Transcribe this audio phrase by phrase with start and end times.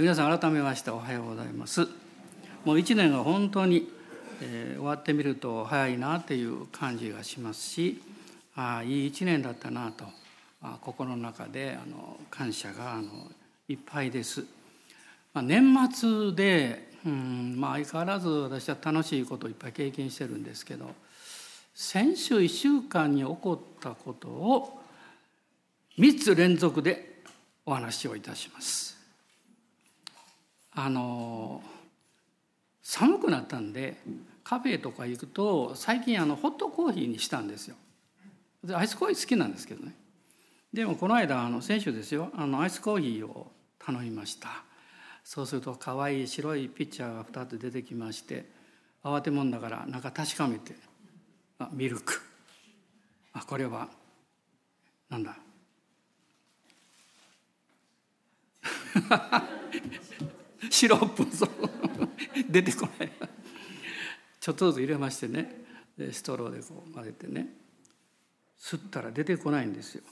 [0.00, 1.88] 皆さん改めましておはようございます
[2.64, 3.88] もう一年が本当に、
[4.40, 8.00] えー、終わってみると早いなっていう感じがしますし
[8.54, 10.04] ああいい一年だったなと
[10.62, 13.08] あ心の中であの感謝があの
[13.68, 14.44] いっぱいです、
[15.34, 20.90] まあ、年末でうんまあ相変わらず私は楽しいことをいっぱい経験してるんですけど
[21.74, 24.80] 先週1週間に起こったことを
[25.98, 27.20] 3つ連続で
[27.66, 28.97] お話をいたします。
[30.80, 31.60] あの
[32.82, 33.96] 寒くなったんで
[34.44, 37.74] カフェとか行くと最近あのホットコーヒーにしたんですよ。
[38.62, 39.92] でアイスコーヒー好きなんですけどね。
[40.72, 44.62] でもこの間あの先週ですよあのアイスコーヒーを頼みました。
[45.24, 48.48] そうすると可愛い白いピッチャーが2つ出てきまして
[49.02, 50.76] 慌てもんだから中確かめて
[51.58, 52.22] あミルク
[53.32, 53.88] あこれは
[55.10, 55.36] なんだ？
[60.70, 61.48] シロップそう
[62.48, 63.12] 出てこない。
[64.40, 65.64] ちょっとずつ入れましてね。
[66.12, 67.48] ストローでこう混ぜてね。
[68.60, 70.02] 吸ったら出てこないんですよ。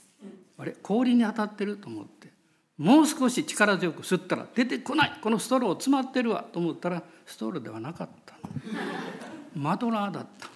[0.57, 0.73] あれ？
[0.81, 2.29] 氷に当たってると思って。
[2.77, 5.13] もう少し力強く吸ったら出てこない。
[5.21, 8.35] このストロー詰まってるわと思ったらストローではなかった
[9.55, 10.47] マドラーだった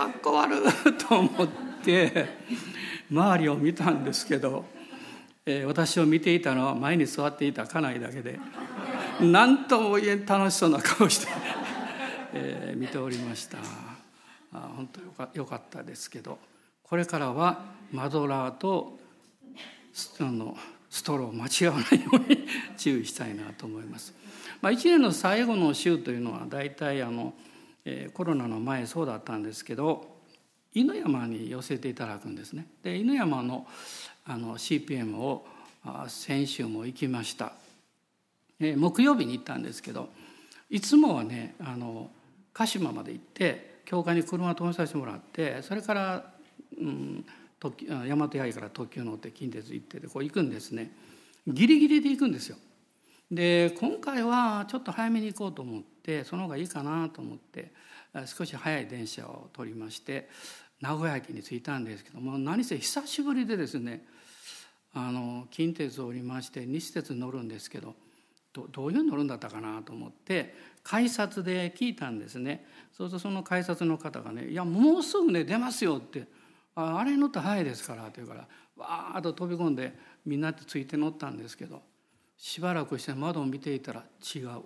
[0.00, 0.60] かっこ悪い
[0.94, 1.48] と思っ
[1.84, 2.28] て
[3.10, 4.64] 周りを見たんですけど。
[5.44, 8.38] えー、私を見ていたのは前に座っていた家内だけで
[9.20, 11.28] 何とも言えん楽しそうな顔して
[12.34, 13.58] えー、見ておりました
[14.52, 16.38] あ本当よかよかったですけど
[16.82, 18.98] これからはマドラーと
[20.20, 20.56] あの
[20.88, 22.46] ストローを間違わないように
[22.76, 24.14] 注意したいなと思います。
[24.60, 27.34] まあ、1年の最後の週というのは大体あの、
[27.84, 30.20] えー、コロナの前そうだったんですけど
[30.74, 32.66] 犬山に寄せていただくんですね。
[32.82, 33.66] で犬山の
[34.24, 35.46] あの CPM を
[36.08, 37.52] 先週も行きました。
[38.76, 40.08] 木曜日に行ったんですけど
[40.70, 42.10] いつもはねあの
[42.52, 46.32] 鹿島まで行って教会に車を止めさせてもらってそれから、
[46.78, 47.24] うん、
[47.58, 47.72] 大
[48.10, 50.92] 和八重から特急乗って近鉄行ってでこう行くんですね
[51.46, 52.56] ギリギリで行くんですよ。
[53.30, 57.72] で今回はちょっと早めに行こうと思ってその方がいいかなと思って
[58.26, 60.28] 少し早い電車を取りまして
[60.82, 64.04] 名古屋駅に着いたんですけども何せ久しぶりでですね
[64.92, 67.94] あの近鉄を降りまして西鉄に乗るんですけど
[68.52, 72.66] どういう乗るんだったかなと思って改札で聞いたんですね。
[72.92, 76.26] そうするとその改札の方がね「いやもうすぐね出ますよ」って
[76.74, 81.80] 「ああれ乗った早いですから」って言うからわーっと飛び込んでみんなでついて乗ったんですけど
[82.36, 84.04] しばらくして窓を見ていたら
[84.34, 84.62] 違う。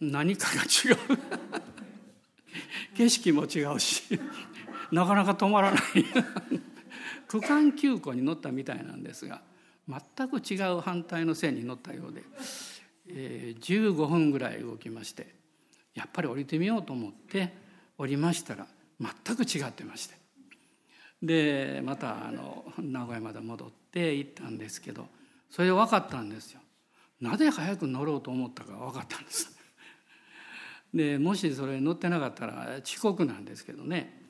[0.00, 0.98] 何かが違う。
[2.94, 4.20] 景色も違うし。
[4.92, 5.80] なかなか止まらない
[7.28, 9.42] 区間急行に乗ったみたいなんですが
[9.88, 12.22] 全く違う反対の線に乗ったようで、
[13.08, 15.34] えー、15分ぐらい動きまして
[15.94, 17.52] やっぱり降りてみようと思って
[17.98, 18.66] 降りましたら
[19.00, 20.16] 全く違ってまして
[21.22, 25.06] でまたあの名古屋まで戻って行ったんですけど
[25.50, 26.60] それで分かったんですよ。
[27.20, 29.56] なぜ早く乗ろうと思ったか分かったんです。
[30.92, 34.23] でもしそれ乗ってなかったら遅刻なんですけどね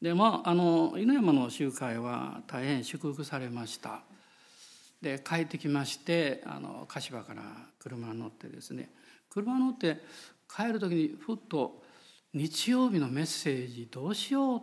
[0.00, 4.00] でまああの犬山の集会は大変祝福されました。
[5.00, 7.42] で帰ってきましてあの柏から
[7.78, 8.90] 車に乗ってですね。
[9.30, 10.00] 車に乗って
[10.54, 11.82] 帰る時にふっと
[12.32, 14.60] 日曜日のメッセージどうしようっ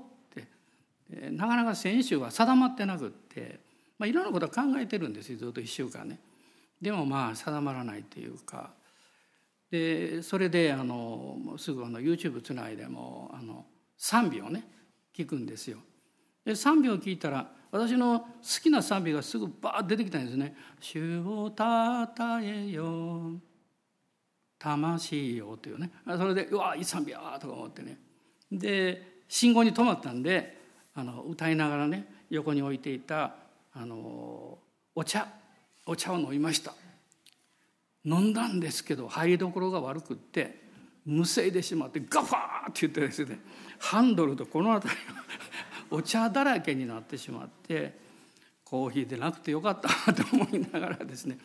[1.09, 3.59] てなかなか先週は定まってなくって、
[3.97, 6.19] まあ、いろんなことは考えてるんですよずっと1週間ね。
[6.81, 8.71] でもまあ定まらないっていうか。
[9.71, 13.65] でそれであのすぐあの YouTube つないでもあの
[13.97, 14.63] 賛美をね。
[15.16, 15.78] 聞くんですよ。
[16.46, 18.28] で賛美を聞いたら私の好
[18.62, 20.56] きな賛美がすぐバーッ出てきたんですね。
[20.79, 23.40] 「主をたたえよ
[24.59, 28.00] 魂よ」というねそれでうわいい賛美やとか思ってね
[28.51, 30.62] で信号に止まったんで
[30.94, 33.35] あの歌いながらね横に置いていた
[33.74, 34.59] あの
[34.95, 35.28] お茶
[35.85, 36.74] お茶を飲みました
[38.06, 40.62] 飲んだんですけど入りどころが悪くって
[41.05, 43.39] むせいでしまってガファーって言ってですね
[43.79, 45.00] ハンドルとこの辺り
[45.91, 47.97] お茶だらけになってしまって
[48.63, 51.38] コーヒーでなくてよかったと思いながらですね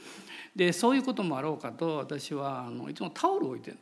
[0.54, 3.78] でそういうこともあろうかと私はあのいつもタオルを置いてる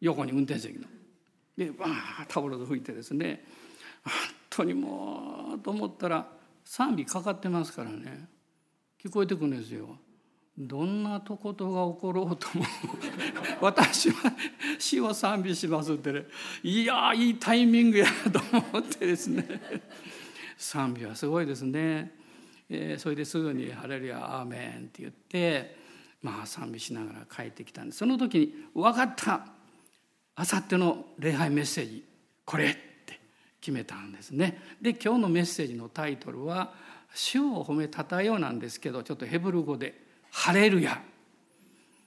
[0.00, 0.86] 横に運転席の。
[1.56, 3.44] でわータオルで拭いてですね
[4.04, 4.12] 本
[4.50, 6.26] 当にもうと思ったら
[6.64, 8.28] 賛美かかってますからね
[9.02, 9.96] 聞こえてくるんですよ。
[10.58, 12.64] どんなとことが起ころうとも
[13.60, 14.32] 私は
[14.78, 16.26] 死を賛美しますってね
[16.62, 18.40] いやいいタイミングやと
[18.72, 19.44] 思ってですね
[20.56, 22.16] 賛美はすごいですね
[22.68, 25.76] えー、それですぐに「ハレルヤアーメン」って言って
[26.22, 29.46] まあ賛美しながら帰ってきたんですその時に「分かった
[30.34, 32.04] あさっての礼拝メッセージ
[32.44, 32.74] これ!」っ
[33.06, 33.20] て
[33.60, 34.60] 決めたんですね。
[34.80, 36.74] で今日のメッセージのタイトルは
[37.14, 40.05] 「主を褒めたたよう」なんですけどちょっとヘブル語で
[40.36, 41.02] 「ハレルヤ」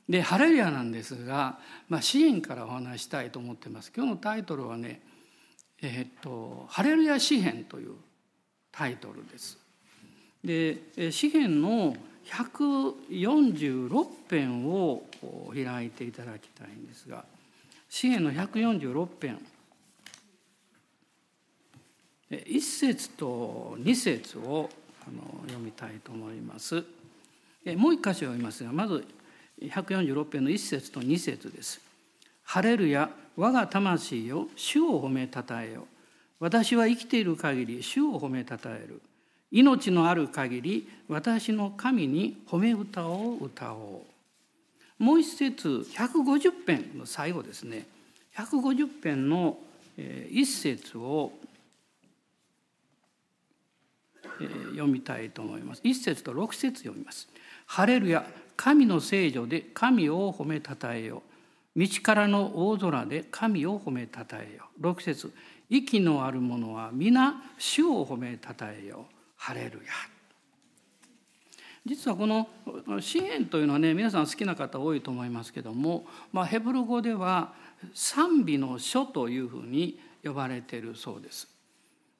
[0.07, 1.59] で「ハレルヤ」なんですが、
[1.89, 3.91] まあ、支援からお話したいと思ってます。
[3.93, 5.01] 今日のタイトルはね
[5.81, 7.95] 「えー、っとハレルヤ詩篇」という
[8.71, 9.57] タイトルです。
[10.43, 15.09] で詩篇の146編を
[15.51, 17.25] 開いていただきたいんですが
[17.89, 19.43] 詩篇の146編
[22.29, 24.69] 1節と2節を
[25.47, 26.98] 読みたいと思います。
[27.75, 29.05] もう一箇所読みますがまず
[29.61, 31.81] 146編の1節と2節です。
[32.43, 35.87] ハレルヤ我が魂よ主を褒めたたえよ。
[36.39, 39.01] 私は生きている限り主を褒めたたえる。
[39.51, 44.05] 命のある限り私の神に褒め歌を歌お
[44.99, 45.03] う。
[45.03, 47.85] もう一節150編の最後ですね。
[48.35, 49.57] 150編の
[50.29, 51.33] 一節を
[54.71, 55.81] 読みたいと思います。
[55.83, 57.27] 一節と六節読みます。
[57.69, 58.25] ハレルヤ
[58.57, 61.21] 神の聖女で神を褒めたたえよ。
[61.77, 64.65] 道からの大空で神を褒めたたえよ。
[64.79, 65.31] 六節
[65.69, 69.05] 息のある者は皆主を褒めたたえよ。
[69.35, 69.93] ハレルヤ
[71.85, 72.49] 実はこの
[72.99, 77.53] 詩篇というのはね皆さん好きな方多いと思いますけども、まあ、ヘブル語では
[77.93, 81.47] 賛美の書というふうに呼ばれているそうです。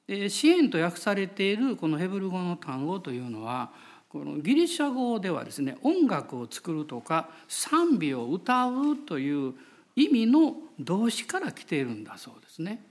[0.06, 3.72] で詩篇と訳されているこのヘブル語の単語というのは
[4.10, 9.54] このギリシャ語ではですね音楽を作るとか賛美を歌うという
[9.94, 12.84] 意味の動詞から来ているんだそうですね。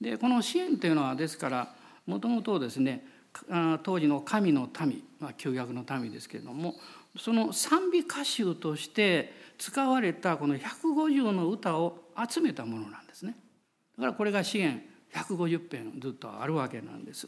[0.00, 1.74] でこの詩篇というのはですから
[2.06, 3.06] もともとですね
[3.82, 6.74] 当時の神の民、まあ、旧約の民ですけれども
[7.18, 13.36] その賛美歌集として使われたこの150の歌を集めたものなんですね。
[13.96, 14.82] だからこれが詩篇
[15.14, 17.26] 150編ずっとあるわけなんです。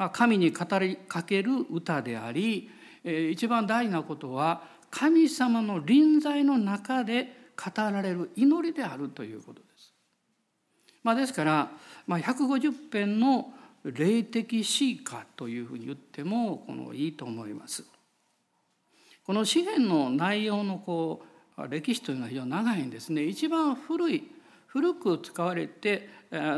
[0.00, 2.70] まあ、神に語りかける歌であり
[3.04, 9.92] 一番大事なことは神様の臨在の中で語られる祈りであるということです。
[11.02, 11.70] まあ、ですから、
[12.06, 13.52] まあ、150編の
[13.84, 17.84] 霊的詩歌というふうに言ってもこのいいと思います。
[19.26, 21.22] この詩篇の内容のこ
[21.58, 23.24] う歴史というのは非常に長いんですね。
[23.24, 24.30] 一番古い
[24.66, 26.08] 古く使われて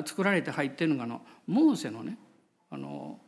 [0.04, 2.18] 作られて入っているのがあのモーセのね
[2.70, 3.18] あの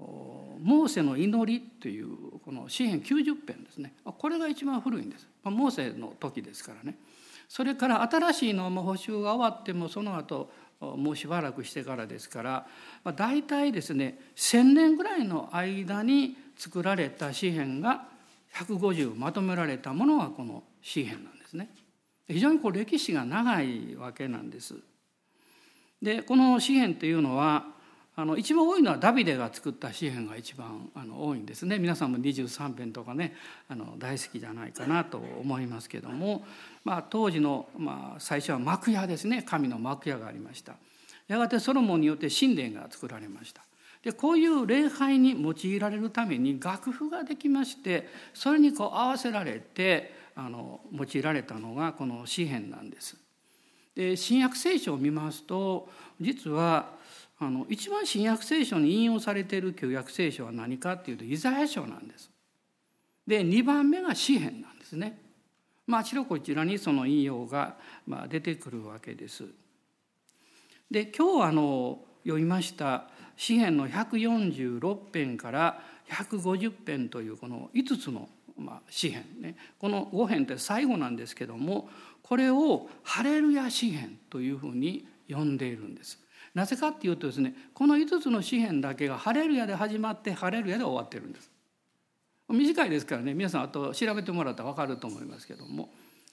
[0.00, 6.96] モーセの祈りというこの詩篇90編ですねこれが一番古いんですモーセの時ですからね
[7.48, 10.50] それから新しいのも補修が終わってもその後
[10.80, 12.66] もうしばらくしてからですから、
[13.04, 18.06] まあ、大体ですね1,000年ぐらいの間に作られた詩篇が
[18.54, 21.68] 150まとめられたものはこの詩篇なんですね。
[22.26, 24.74] 非常にこう歴史が長いわけなんです。
[26.00, 27.66] でこの詩篇というのは
[28.16, 31.78] あの一番多いのはダビデが作った詩篇が一番あの多いんですね。
[31.78, 33.34] 皆さんも23編とかね
[33.68, 36.44] あの大好きじゃないかなと思いますけども、
[36.84, 39.42] まあ、当時の、まあ、最初は幕屋ですね。
[39.42, 40.74] 神の幕屋がありました。
[41.28, 43.62] やがてソロモンによって神殿が作られました。
[44.02, 53.16] でこういう礼拝に用いられるために楽譜ができましてそれにこう合わせられてあの用いられたのがこの詩篇なんです。
[53.94, 55.88] で新約聖書を見ますと
[56.20, 56.99] 実は
[57.42, 62.30] あの一番新約聖書に引用されている旧約聖書は何かっていうとイザヤ書なんです。
[63.26, 65.18] で2番目が詩篇なんですね。
[65.86, 69.44] まああちらこちらにその引用がまあ出てくるわけです。
[70.90, 78.28] で今日あの読みました詩篇の146編から150編というこの5つの
[78.58, 81.88] まあ詩篇ねこの5編って最後なんですけども
[82.22, 86.18] これを「ハレルヤ詩篇」というふうに呼んでいるんです。
[86.54, 91.50] なぜかっていうとですねこの5つの詩篇だけが「ハレルヤ」で始まって「ハレルヤ」で終わってるんです。
[92.48, 95.92] 短いですからね皆さんあと調べてもらったら分かると思いますけども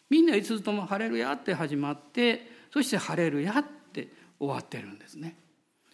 [0.09, 4.09] みんな5つとも「ハレルヤ」って始まってそして「ハレルヤ」って
[4.39, 5.38] 終わってるんですね。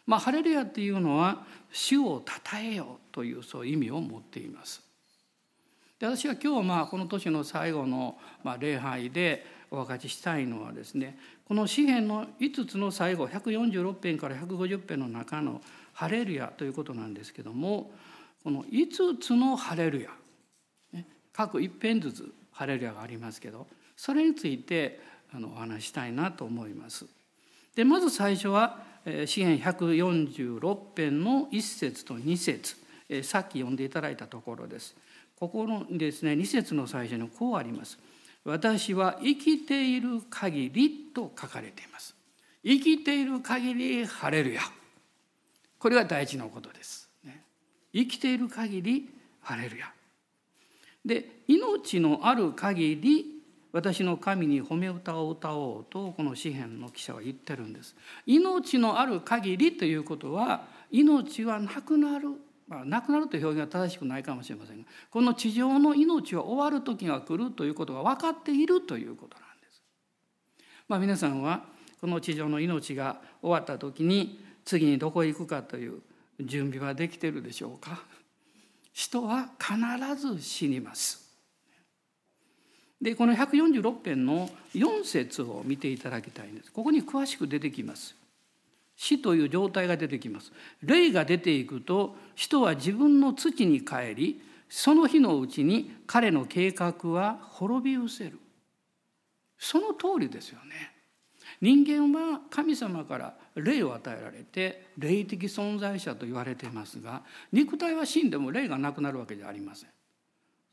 [0.05, 4.81] まあ、ハレルヤっていうのは「主をたたえよ」というそういう意味を持っています。
[5.99, 15.61] で私は今日まあこの年の最後のまあ礼拝でお分かちしたいのはですねこの詩篇の5つの最後146編から150編の中の
[15.93, 17.91] 「ハレルヤ」ということなんですけども
[18.43, 20.09] この5つのハレルヤ、
[21.31, 24.99] 各一編ずつハレルヤがありますけどそれについて
[25.33, 27.05] お話したいなと思います。
[27.75, 28.83] でまず最初は
[29.25, 32.75] 詩篇146編の1節と2節
[33.23, 34.95] さっき読んでいただいたところです。
[35.39, 37.99] ここのですね2節の最初にこうあります。
[38.45, 42.15] 私は生きている限りと書かれています。
[42.63, 44.61] 生きている限りハレルヤ。
[45.79, 47.09] これが大事なことです。
[47.93, 49.09] 生きている限り
[49.41, 49.91] ハレルヤ。
[51.05, 53.25] で命のある限り
[53.73, 57.95] 私の神に褒め歌を歌おうとこの詩篇の記者は言ってるんです。
[58.25, 62.29] 命のある限りということは命はなくなる、
[62.67, 69.81] まあ、なくなるという表現は正しくないかもしれませんがこの地上の命は終わる時が来るということが分かっているということなんです。
[70.87, 71.65] まあ、皆さんは
[71.99, 76.01] この地上の命が終わった時に次にどこへ行くかという
[76.39, 78.03] 準備はできているでしょうか？
[78.91, 81.23] 人は必ず死にます。
[83.01, 86.71] でこの146編の4節を見ていただきたいんです。
[86.71, 88.15] ここに詳しく出てきます。
[88.95, 90.51] 死という状態が出てきます。
[90.81, 98.39] 霊が出ていくと人は自分の土に帰りその日のうちに彼の計画は滅び失せる。
[99.57, 100.91] その通りですよね。
[101.61, 109.89] 人間は神様から霊を与えられて霊的存在者と言われていますが肉体は死んでも霊がなくなるわけじゃありません。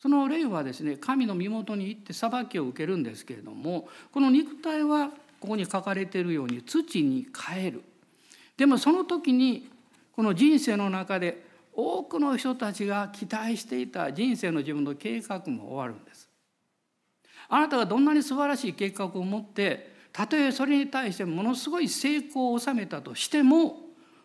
[0.00, 5.10] その霊はですね神の身元に行って裁きを受けるんですけれどもこの肉体は
[5.40, 7.82] ここに書かれているように土に帰る
[8.60, 9.70] でもその時に
[10.12, 16.28] この人生の中で多くの人たちが期待していた人生の自分の計画も終わるんです。
[17.48, 23.76] あなたがどんなに素晴らしい計画を持ってたとえそれに対してものすごい成功を収めたとしても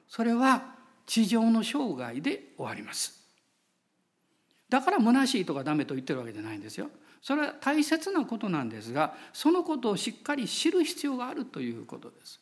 [0.10, 0.75] それは
[1.06, 3.18] 地上の生涯で終わります。
[4.68, 6.89] だから虚しいとかダメと言ってるわけじゃないんですよ。
[7.22, 12.42] それは大切なことなんですがそのことをしっかり知る必要があるということです。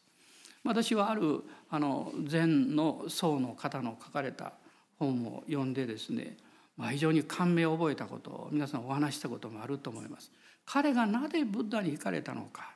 [0.63, 4.53] 私はあるあの禅の僧の方の書かれた
[4.97, 6.37] 本を読んでですね、
[6.77, 10.31] まあ、非常に感銘を覚えたことを皆さんお話したこともあると思います。
[10.65, 12.71] 彼がなぜブッダに惹かれたのか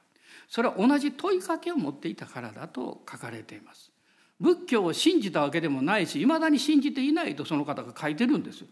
[0.50, 3.92] それは同じ問いかけを持っていたからだと書かれています。
[4.40, 8.66] 仏教を信じたわけでもないしいまだに信じていないとその方が書いてるんです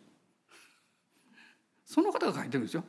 [1.88, 2.84] その方が書いてるんですよ。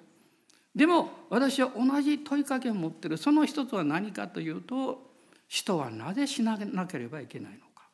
[0.74, 5.05] でも私は同じ問いかけを持ってるその一つは何かというと
[5.48, 7.88] 人はなぜ死ななければいけないのか。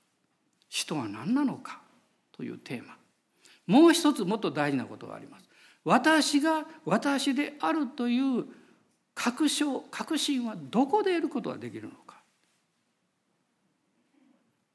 [0.68, 1.80] 人は何なのか。
[2.32, 2.97] というテーマ。
[3.66, 5.49] もう一つもっと大事なことがあります。
[5.85, 8.47] 私が私であるという
[9.14, 12.21] 確証確信はどこで得ることができるのか。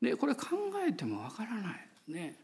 [0.01, 0.45] でこれ考
[0.87, 1.73] えてもわからない。
[1.73, 2.39] ですね。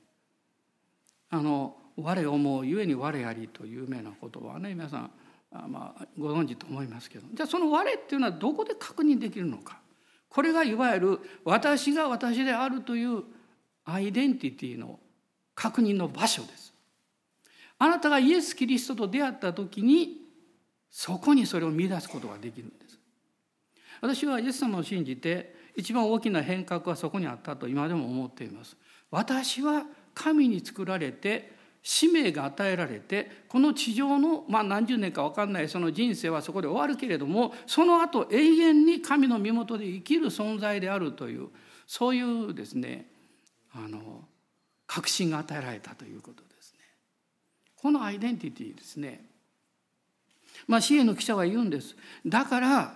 [1.29, 5.11] あの「我思うゆえに我あり」という有名な言葉はね皆さん
[5.51, 7.27] あまあご存知と思いますけど。
[7.31, 9.82] じゃあその「我」っていうのはどこで確認できるのか。
[10.33, 13.23] これがいわゆる私が私であるという
[13.85, 14.99] アイデンティティの
[15.53, 16.73] 確認の場所です。
[17.83, 20.21] あなたがイエス・キリストと出会った時に
[20.89, 22.99] そこにそれを見出すことができるんです
[23.99, 28.77] 私はイエス様を信じて一番大きな変革はそこにあったと今でも思っています
[29.11, 31.51] 私は神に作られて
[31.83, 41.49] 使命が与えられてこの地上の、まあ、何十年か分かんないその人生はそこで終わるけれどもその後永遠に神の身元で生きる存在であるという
[41.85, 43.07] そういうですね
[43.73, 44.23] あの
[44.87, 46.79] 確信が与えられたということですね。
[47.75, 49.25] このアイデンティティですね
[50.67, 51.95] まあ、支援の記者は言うんです。
[52.25, 52.93] だから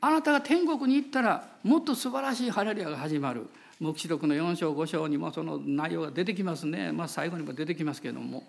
[0.00, 3.48] あなたが天国に行ったらもっと素晴らしいハレルヤが始まる。
[3.80, 6.92] 黙示録の4章5章にもその内容が出てきますね。
[6.92, 8.44] まあ、最後にも出てきますけれども。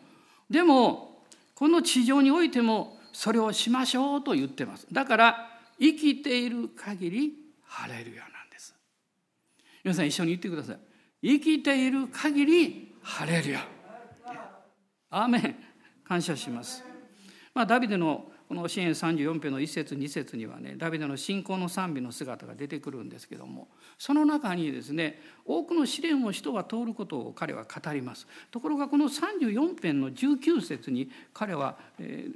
[0.49, 4.87] でもこの地上においてもそれをしましょうと言ってます。
[4.91, 7.33] だから生きている限り
[7.63, 8.73] ハレルヤなんです。
[9.83, 10.79] 皆さん一緒に言ってください。
[11.21, 13.67] 生きている限りハレルヤ。
[15.11, 15.55] アーメン
[16.03, 16.83] 感謝します。
[17.53, 23.67] まあ、ダビデのこの支援34編の1節2節にはねダビデの信仰の賛美の姿が出てくるんですけども
[23.99, 28.25] その中にですね多くの試練を人は通ることを彼は語ります。
[28.49, 31.77] ところがこの34編の19節に彼は、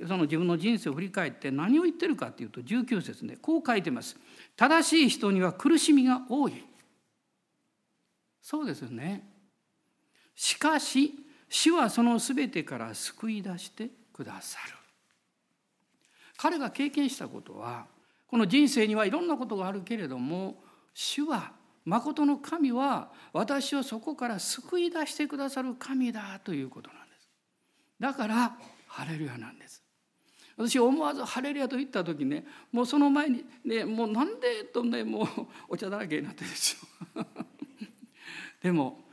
[0.08, 4.15] その自分の人生を振り返って何を言ってるかっていうと19節ねこう書いてます。
[4.55, 6.63] 正しい人には苦しみが多い。
[8.39, 9.27] そうですよね。
[10.36, 11.12] しかし
[11.50, 14.82] 主はその全てから救い出してくださる。
[16.37, 17.85] 彼が経験したことは
[18.27, 20.63] この人生にはいろんなことがあるけれども
[20.93, 21.51] 主は
[21.85, 27.29] 誠の神は私をそこから救い出してくださる神だということなんです。
[27.99, 29.83] だからハレルヤなんです。
[30.55, 35.27] 私思わずハレルヤと言った時ねもうその前にねもうなんでとねもう
[35.69, 36.79] お茶だらけになってるです
[37.15, 37.25] よ。
[38.61, 39.03] でも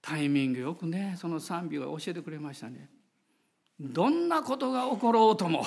[0.00, 2.88] タイミングよくねその賛美を教えてくれましたね
[3.80, 5.64] どんなことが起ころうとも。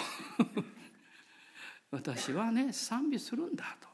[1.91, 3.87] 私はね賛美するんだと。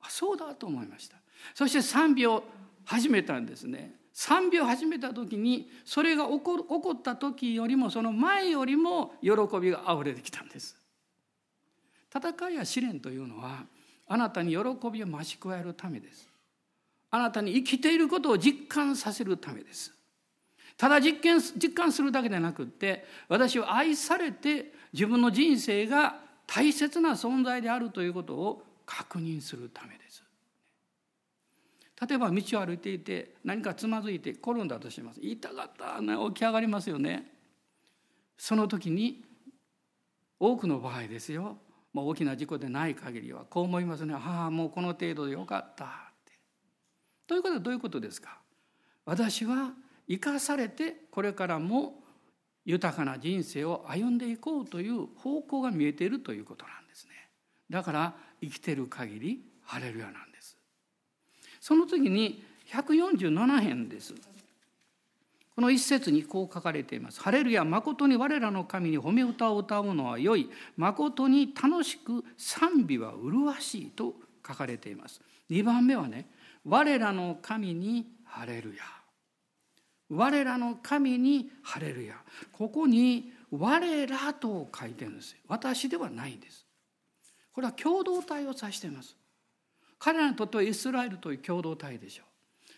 [0.00, 1.16] あそうだと思いました。
[1.54, 2.44] そして賛美を
[2.84, 3.98] 始めたんですね。
[4.12, 10.76] 賛美を始めた時にそれが起こ起こった時よりもその前よりも喜びがあふれてきたんです。
[12.14, 13.64] 戦いや試練というのは
[14.06, 14.58] あなたに喜
[14.90, 16.28] びを増し加えるためです。
[17.10, 19.94] あなたに生きていることを実感させるためです。
[20.80, 30.24] ただ実験実感するだけでなくって私は愛されて自分の人生が大切な存在であるということを確認するためです。
[32.08, 35.20] 例えば道を歩いていて何かつまずいて転んだとします。
[35.22, 36.00] 痛かった。
[36.00, 37.30] ね起き上がりますよね。
[38.38, 39.22] その時に
[40.38, 41.58] 多くの場合ですよ。
[41.92, 44.14] もう大きな事故でない限りはこう思いますね。
[44.14, 45.88] ああもうこの程度でよかったっ
[46.24, 46.32] て。
[47.26, 48.38] ということはどういうことですか？
[49.04, 49.74] 私は
[50.10, 51.94] 生かされてこれからも
[52.64, 57.10] 豊かな人生を歩んでいこうという方向が見えているということなんですね
[57.70, 60.56] だから生きてる限りハレルヤなんです
[61.60, 64.14] その次に147編です
[65.54, 67.20] この一節にこう書かれています。
[67.20, 70.48] ハレルヤ、誠に我らの神に褒め歌を歌うのは良い。
[70.78, 74.14] 誠に楽しく賛美は麗しいと
[74.46, 75.20] 書かれています。
[75.50, 76.30] 2番目はね、
[76.64, 78.99] 我らの神にハレルヤ。
[80.10, 82.16] 我らの神にハレルヤ。
[82.52, 86.66] ここに我らと書いてるんです私ではないんです。
[87.52, 89.16] これは共同体を指しています。
[89.98, 92.26] 彼らにとってはイスラエルという共同体でしょう。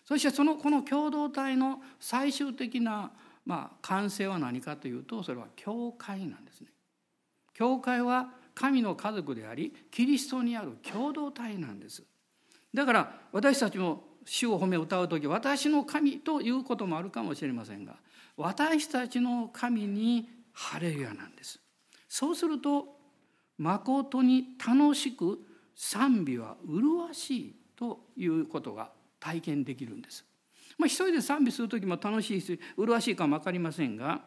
[0.04, 3.12] そしてそのこの共同体の最終的な
[3.46, 6.68] まあ完成は何かというとそれは教会なんですね。
[7.54, 12.02] 教会は神の家族でありキリストにある共同体なんです。
[12.74, 17.96] だから私たちも主を褒め歌う時私の神ということもあるかもしれませんが
[18.36, 21.60] 私たちの神にハレルヤなんです。
[22.08, 22.96] そうすると
[23.58, 25.38] 誠に楽しく
[25.74, 30.24] 賛美は麗しいということが体験できるんです。
[30.78, 34.22] まあ、一人で賛美する時も楽しいし麗しいかも分かりませんが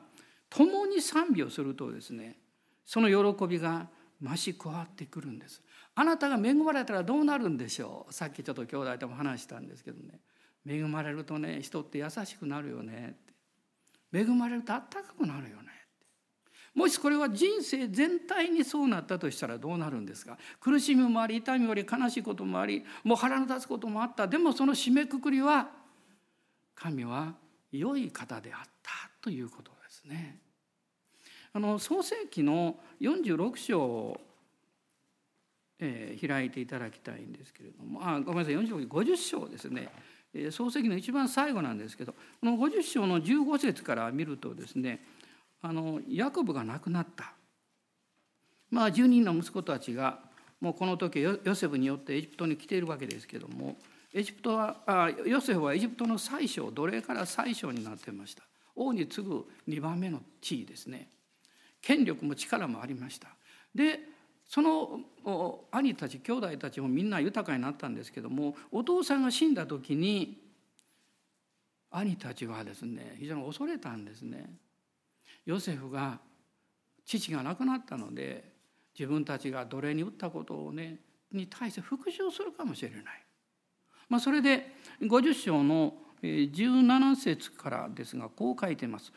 [0.49, 2.37] 共に賛美をするとですね
[2.85, 3.87] その喜びが
[4.21, 5.61] 増し加わってくるんです。
[5.95, 8.13] あなたが恵まれたらどうなるんでしょう？
[8.13, 10.19] さっきちょっと兄弟とも話したんですけどね。
[10.67, 13.15] 恵まれるとね人って優しくなるよね
[14.11, 14.19] って。
[14.19, 15.69] 恵まれるとあったかくなるよね
[16.73, 20.37] もしこれは人生全体にそうなったとしたらどうなるんですか？
[20.59, 24.27] 苦しみもあり痛みもあり悲しいこともありもう腹の立つこともあった。
[24.27, 25.69] でもその締めくくりは
[26.75, 27.35] 神は
[27.71, 30.39] 良い方であったということですね。
[31.53, 34.19] あの創世記の46章、
[35.79, 37.99] えー、開いていただきたいんですけれども。
[38.01, 38.53] あごめんなさい。
[38.55, 39.89] 46 50章ですね。
[40.51, 44.99] 創世記の一番最後なんですけどこの50章の15節から見るとですね
[45.61, 47.33] あのヤコブが亡くなった。
[48.69, 50.19] まあ10人の息子たちが
[50.59, 53.77] もうこの時ヨセフによってエジプトに来ているわけですけども
[54.13, 58.43] エジプトはあヨセフはエジプトの最小奴隷から最小になってました。
[58.75, 61.09] 王に次ぐ2番目の地位ですね。
[61.81, 63.29] 権力も力もありました。
[63.73, 63.99] で
[64.47, 64.99] その
[65.71, 70.37] 兄たち兄弟たちもみんな豊かになったんですけどもお父さんが死んだ時に
[71.89, 74.49] 兄たちはですね非常に恐れたんですね
[75.45, 76.19] ヨセフが
[77.05, 78.55] 父が亡くなったので
[78.97, 80.99] 自分たちが奴隷に打ったことをね
[81.31, 83.03] に対して復讐するかもしれない。
[84.07, 89.11] まあ、それで50章の17節からですがこう書いてます。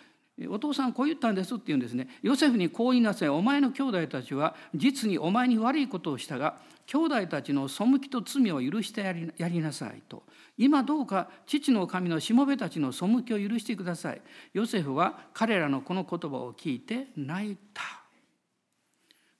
[0.48, 2.08] お父さんこう言ったんですって言うんですね。
[2.22, 3.28] ヨセフにこう言いなさい。
[3.28, 9.00] お前の兄弟たちは実にお前に悪いことをしたが、兄弟たちの背きと罪を許して
[9.36, 10.22] やりなさいと。
[10.56, 14.22] 今どうか父の神のしもべたちの背きを許してください。
[14.52, 17.82] ヨセフは彼らのこの言葉を聞いて泣いた。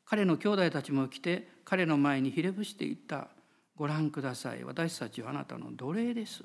[0.05, 3.29] 彼の兄弟たちも来て彼の前にひれ伏していった。
[3.77, 4.65] ご覧ください。
[4.65, 6.43] 私たちはあなたの奴隷です。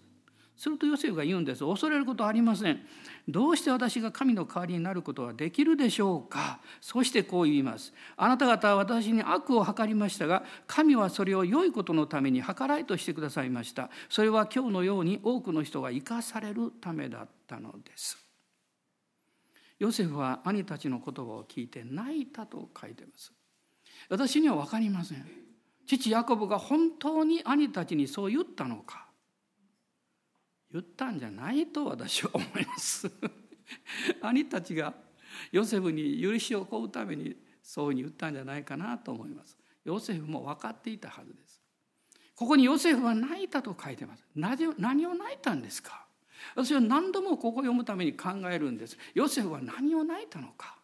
[0.55, 1.65] するとヨセフが言うんです。
[1.65, 2.79] 恐れることはありません。
[3.27, 6.59] どうして私が神の代わりになることはできるでしょうか？
[6.79, 7.93] そしてこう言います。
[8.15, 13.89] あなた方は私に悪を図りましたが、神はそれを良いことのために計らいとしてくださいました。
[14.09, 18.17] それは今日のように多くの人が生かされるためだったのです。
[19.79, 23.33] ヨセフは兄たちの言葉を聞いて泣いたと書いています。
[24.09, 25.25] 私には分かりません。
[25.85, 29.02] 父ヤコブが本当に兄たちにそう言ったのか？
[30.73, 33.09] 言ったんじゃないと私は思います。
[34.21, 34.93] 兄たちが
[35.51, 39.57] ヨセフに許しを請うためにそういうふうに言ったんじゃないかなと思います。
[39.85, 41.61] ヨセフも分かっていたはずです。
[42.35, 44.25] ここにヨセフは泣いたと書いてます。
[44.35, 46.05] 何を泣いたんですか？
[46.55, 48.97] 私は何度もここを読むために考えるんです。
[49.13, 50.77] ヨセフは何を泣いたのか？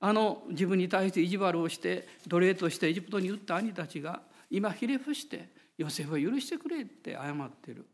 [0.00, 7.84] あの自分に対して意地悪をして奴隷としてエジプトに打った兄たちが今ひれ伏してヨセフは許してくれって謝ってる、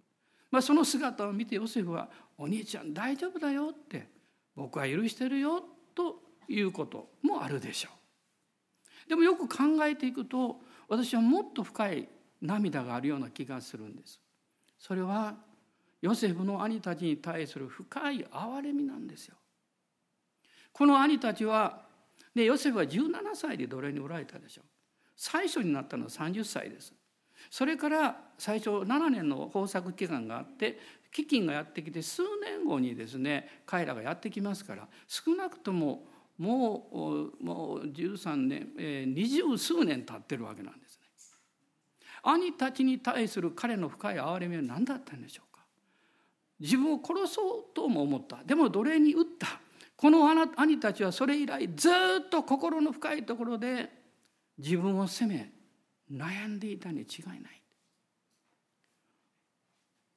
[0.54, 4.08] まあ、その姿を見てヨセフは「お兄ちゃん大丈夫だよ」って
[4.54, 5.64] 「僕は許してるよ」
[5.96, 7.90] ということもあるでしょ
[9.06, 9.08] う。
[9.08, 12.08] でもよく考えていくと私はもっと深い
[12.40, 14.20] 涙があるような気がするんです。
[14.78, 15.34] それは
[16.00, 19.34] ヨセフの兄たちに対する深い憐れみなんですよ。
[20.72, 21.84] この兄たちは
[22.32, 24.64] でヨセフは17歳で奴隷におられたでしょう。
[25.16, 26.94] 最初になったのは30歳です。
[27.50, 30.78] それから最初7年の豊作期間があって
[31.12, 36.04] 飢饉がやってきて数年後にですね彼らがやってきますから少なくとも
[36.36, 36.88] も
[37.40, 41.04] うもう13年二十、ー、数年経ってるわけなんですね。
[42.24, 45.62] 兄たちに対する彼の深い憐れみは何だったんでしょうか。
[46.58, 48.42] 自分を殺そうとも思った。
[48.44, 49.60] でも奴隷に打った。
[49.96, 50.26] この
[50.56, 51.92] 兄たちはそれ以来ずっ
[52.30, 53.90] と心の深いところで
[54.58, 55.52] 自分を責め
[56.14, 57.62] 悩んでいたに違いない。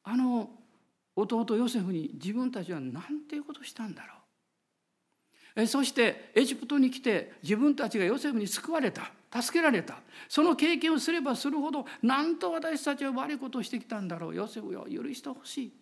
[0.03, 0.49] あの
[1.15, 4.13] 弟ヨセフに自分たちは何ていうことしたんだろ
[5.55, 5.61] う。
[5.61, 9.11] えそしてエジプトに来て自分たちがヨセフに救われた。
[9.33, 9.99] 助けられた。
[10.29, 14.35] その経験をすればするほどなんと私たちは悪いことをしてきたんだろう。
[14.35, 15.73] ヨセフを許してほしい。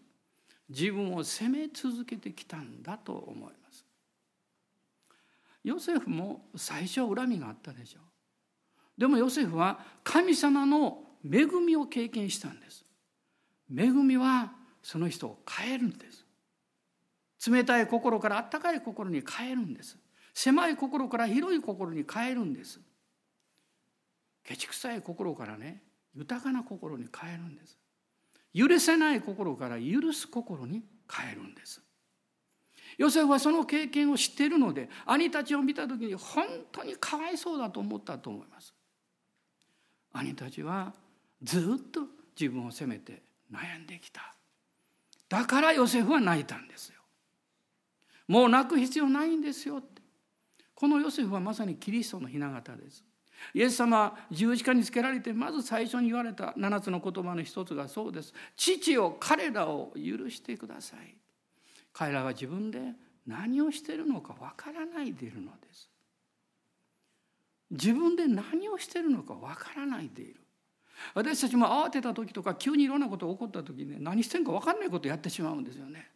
[0.70, 3.86] 自分を責め続けてきたんだと思います。
[5.64, 8.04] ヨセフも最初は恨みがあったでしょう。
[8.98, 12.86] でもヨセフは神様の恵みを経験したんです。
[13.76, 16.26] 恵みはその人を変えるんです。
[17.52, 19.98] 冷たい心から温かい心に変えるんです。
[20.34, 22.80] 狭い心から広い心に変えるんです。
[24.44, 25.82] ケチくさい心からね
[26.14, 27.78] 豊かな心に変えるんです。
[28.54, 31.82] 許せない心から許す心に変えるんです。
[32.98, 38.75] ヨセフはその経験を知っているので兄たちを見た時に本当にかわいそうだと思ったと思います。
[40.18, 40.94] 兄たちは
[41.44, 42.02] ずっと
[42.40, 44.34] 自分を責めて悩んできた。
[45.28, 46.96] だからヨセフは泣いたんですよ。
[48.28, 50.02] もう泣く必要ないんですよって。
[50.74, 53.04] このヨセフはまさにキリストの雛形です。
[53.54, 58.34] イエス様は十字架につけられてまず最初に言われた7つの言葉の一つがそうです。
[58.56, 61.16] 父を彼らを許してください。
[61.94, 62.80] 彼らは自分で
[63.28, 65.90] 何をしているのかわからないでいるのです。
[67.72, 70.42] 自分で何をしているのかわからないでいる。
[71.14, 76.10] 私たちも慌てた時とか急にいろんなことが起こった時ね何してんか分かんないことをやってしまうんですよね。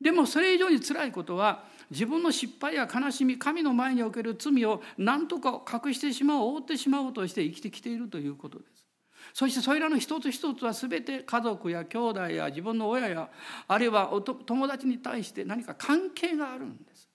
[0.00, 8.86] でもそれ以上につらいことは自分の失敗や悲しみ神の前における罪を何とか隠してしまおう覆ってしまおうとして生きてきているということです。
[9.34, 13.28] そしてそれらの一つ一つは全て家族や兄弟や自分の親や
[13.68, 14.10] あるいは
[14.46, 17.08] 友達に対して何か関係があるんです。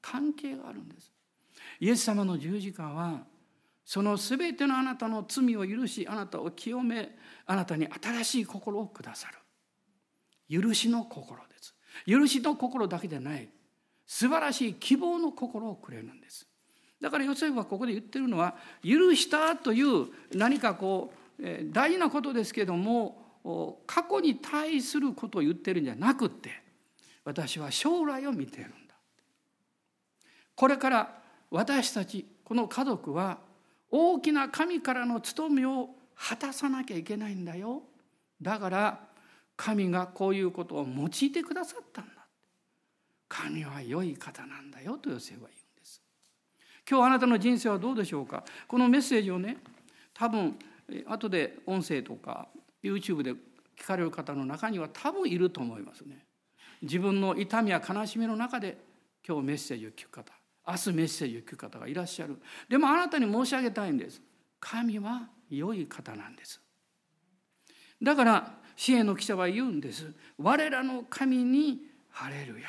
[0.00, 1.12] 関係があるんです。
[1.80, 3.22] イエス様の十字架は
[3.84, 9.38] その全てのあなたの罪を許しあなたを清めあなたに新しい心をくださる。
[10.60, 11.74] 許しの心です。
[12.06, 13.48] 許しの心だけでない。
[14.06, 16.46] 素晴らしい希望の心をくれるんです。
[17.00, 26.50] だからヨセフはここで言ってるのは許したという何かこう大事なことですけども過去に対することを言ってるんじゃなくって
[27.24, 28.94] 私は将来を見てるんだ。
[30.56, 31.18] これから
[31.50, 33.38] 私たちこの家族は
[33.90, 37.82] 大きな神からの務めを果たさなきゃいけないんだよ。
[38.40, 39.00] だから
[39.56, 42.12] 神がこういうことを用いてくださったんだ。
[43.28, 46.02] 神は良い方なんだよとヨセフは言うんです。
[46.88, 48.44] 今日あなたの人生はどうでしょうか？
[48.66, 49.58] このメッセージをね
[50.14, 50.56] 多分
[51.06, 52.48] 後で音声とか
[52.82, 56.24] YouTube で聞かれる方の中には多分いると思いますね。
[56.82, 58.78] 自分の痛みや悲しみの中で
[59.26, 60.32] 今日メッセージを聞く方。
[60.68, 62.36] 明日メッセージを聞く方がいらっしゃる。
[62.68, 64.20] でもあなたに申し上げたいんです。
[64.60, 66.60] 神は良い方なんです。
[68.02, 70.12] だから支援の記者は言うんです。
[70.36, 72.68] 我らの神にハレルヤ。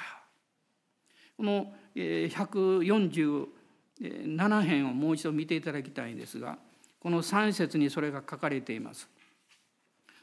[1.36, 6.58] この147編をもう一度見ていただきたいんですが
[7.00, 9.10] この3節にそれが書かれています。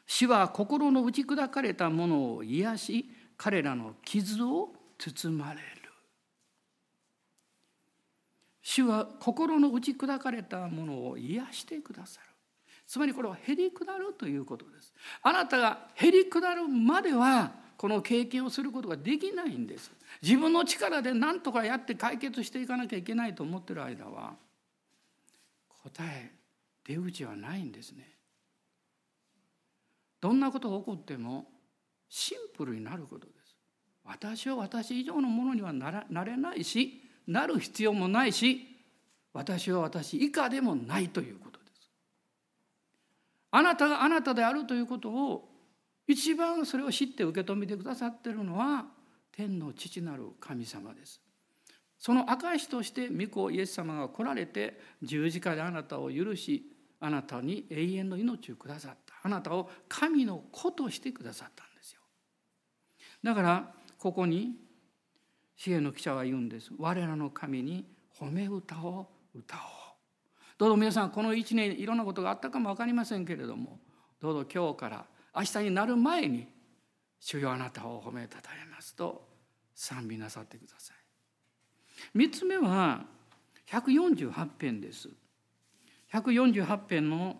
[0.06, 5.75] 死は心の打ち砕かれたものを癒し彼らの傷を包まれる。
[8.68, 12.26] 主は心の打ち砕かれたものを癒してくださる。
[12.84, 14.92] つまりこれはへり下るということです。
[15.22, 19.92] あなたがへり下るまではこの経験をすることができないんです。
[20.20, 24.34] 自分の力で何とかやって解決していかなきゃいけないと思ってる間は
[25.84, 26.32] 答え
[26.82, 28.16] 出口はないんですね。
[30.20, 31.46] どんなことが起こっても
[32.08, 33.56] シンプルになることです。
[34.04, 38.76] 私は私以上のものにはならなれないしなる必要もないし
[39.32, 41.90] 私は私以下でもないということです。
[43.50, 45.48] あなたがあなたであるということを
[46.06, 48.86] 一番それを知って受け止めてくださってるのは
[49.32, 51.20] 天の父なる神様です。
[51.98, 59.14] その証として御子イエス様が来られて十字架であなたを許しあなたに永遠の命をくださった。
[59.22, 62.00] あなたを神の子としてくださったんですよ。
[63.22, 64.65] だからここに
[65.56, 66.70] 支援の記者は言うんです。
[66.78, 67.86] 我らの神に
[68.18, 69.62] 褒め歌を歌おう。
[70.58, 73.78] どうぞ皆さんこの一年いろんなことがあったかも分かりませんけれども
[74.20, 76.48] どうぞ今日から明日になる前に
[77.20, 79.28] 主よあなたを褒めたたえますと
[79.74, 82.18] 賛美なさってください。
[82.18, 83.04] 3つ目は
[83.70, 85.08] 148編です。
[86.12, 87.36] 148編の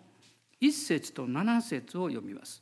[0.61, 2.61] 1節と7節を読みます。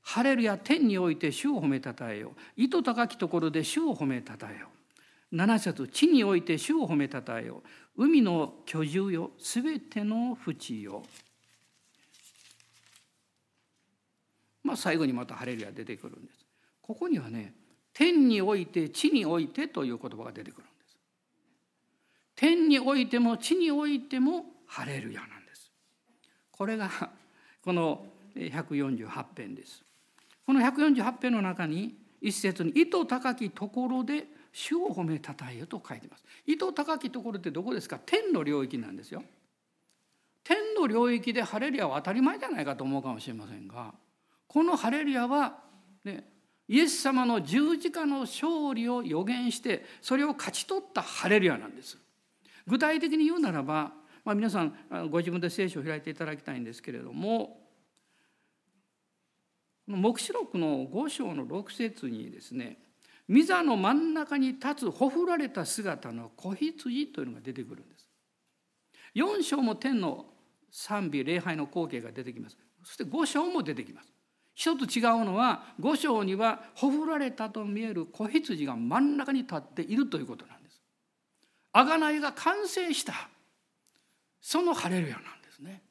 [0.00, 4.68] ハレルヤ天において主を褒めたたえよ意図高きところで主を褒めたたえよ
[5.32, 7.62] 7節地において主を褒めたたえよ。
[7.96, 11.02] 海の居住よすべての淵よ。
[14.62, 16.46] まあ最後にまたハレルヤ出てくるんです。
[16.82, 17.54] ここにはね
[17.94, 20.96] 天において地においてという言葉が出てくるんです。
[22.36, 25.70] 天においても地においてもハレルヤなんです。
[26.50, 26.90] これが
[27.62, 29.82] この148編です。
[30.44, 36.24] この148編の中に一節に「意図高きところで主を褒めたたえよ」と書いてます。
[36.46, 37.98] 意図高きところってどこですか？
[38.04, 39.24] 天の領域なんですよ。
[40.44, 43.94] 天の領域でハレルヤは当たり前じゃないかと思うかもしれませんが
[44.48, 45.62] このハレルヤは、
[46.04, 46.28] ね、
[46.66, 51.96] イエス様の十字架の勝利を予言してそれを勝ち取ったハレルヤなんです。
[52.66, 53.92] 具体的に言うならば、
[54.24, 54.74] まあ、皆さん
[55.10, 57.60] ご自分で聖書を開いていただきたいんですけれども
[59.86, 62.78] 黙示録の5章の6節にですね
[63.28, 68.08] 御座の真ん中に立つほふられた姿の子羊というのが出てくるんです。
[69.14, 70.26] 4章も天の
[70.70, 72.56] 賛美礼拝の光景が出てきます。
[72.82, 74.12] そして5章も出てきます。
[74.54, 80.82] 一つ違うのは5章にはほふられたと見える子羊が真ん中に立っているということなんです。
[81.72, 83.28] 贖いが完成した。
[84.40, 85.82] そのハレルヤなんですね。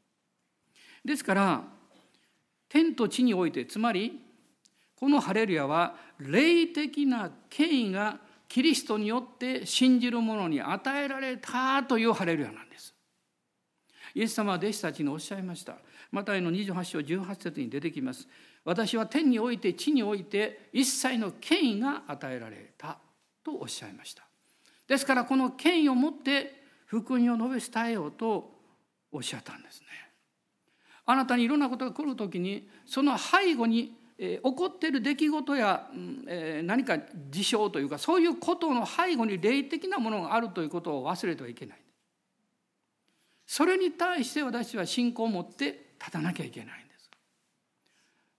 [1.03, 1.63] ですから
[2.69, 4.21] 天と地においてつまり
[4.95, 5.95] このハレルヤは
[6.29, 12.93] 霊的な権威がキリストによって信じる者に与えられたというハレルヤなんです。
[14.13, 15.77] イエス様は弟子たちにおっしゃいました。
[16.11, 18.27] マタイの28章18節に出てきます。
[18.65, 22.97] 私は天において地において一切の権威が与えられた
[23.43, 24.23] とおっしゃいました。
[24.87, 28.51] ですからこの権威を持って福音を述べ伝えようと
[29.11, 29.87] おっしゃったんですね。
[31.05, 35.89] あなたにいろんなことが来る時にその背後に、えー、起こっている出来事や、
[36.27, 36.99] えー、何か
[37.31, 41.77] 事象というかそういうことの背後に霊的なものがあるということを忘れてはいけない。
[43.47, 46.87] それに対して私は信仰を持って立たなきゃいけないん。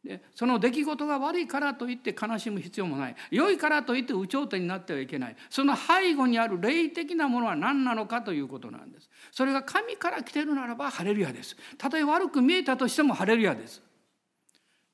[0.04, 0.22] です。
[0.36, 3.16] その出来事が悪いからといって悲しむ必要もない。
[3.30, 5.36] 良いからといって有頂天になってはいけない。
[5.50, 9.10] その背後にある霊的なものは何なのかということなんです。
[9.32, 11.56] それが神から来てるならばハレルヤです。
[11.76, 13.82] たとえ悪く見えたとしてもハレルヤです。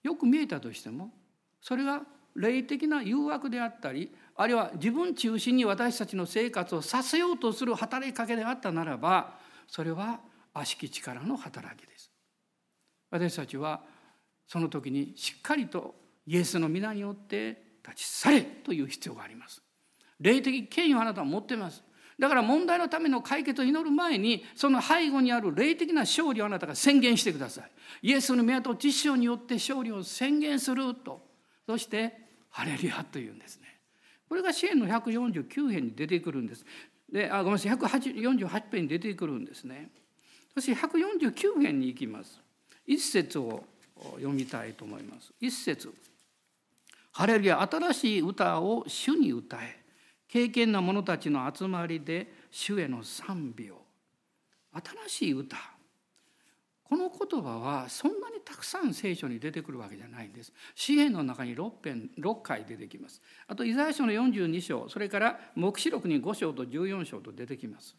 [0.08, 1.10] よく見えたとしても
[1.60, 2.02] それが
[2.34, 9.34] 霊的な誘惑であったりあるいは自分中心に私たちの生活をさせようとする働きかけであったならば
[9.66, 10.20] それは
[10.54, 12.10] 悪しき力の働きです。
[13.10, 13.82] 私たちは
[14.46, 15.94] その時にしっかりと
[16.26, 19.62] イエスの皆によって立ち去れという必要があります。
[20.20, 21.82] 霊的権威をあなたは持っています。
[22.18, 27.70] だから問題のための解決を祈る前にその背後にある霊的な勝利をあなたが宣言してください。
[28.02, 31.22] イエスの宮と知識によって勝利を宣言すると。
[31.66, 32.14] そして
[32.50, 33.78] ハレルヤというんですね。
[34.28, 36.64] これが支援の149編に出てくるんです。
[37.10, 37.72] であごめんなさい。
[37.72, 39.90] 148編に出てくるんですね。
[40.54, 42.40] そして149編に行きます。
[42.84, 43.64] 一節を
[44.16, 45.32] 読みたいと思います。
[45.40, 45.92] 一節。
[47.12, 49.87] ハレルヤ新しい歌を主に歌え。
[50.28, 53.82] 敬虔な者たちの集まりで主への賛美を
[54.72, 55.56] 新しい歌
[56.88, 60.54] この言葉はそんなにたくさん聖書に出てくるわけじゃないんです。
[60.74, 63.20] 詩篇の中に6編6回出てきます。
[63.46, 67.94] あとイザヤ書の42章それから黙示録に5章と14章と出てきます。